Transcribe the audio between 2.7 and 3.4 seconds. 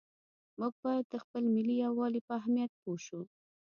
پوه شو.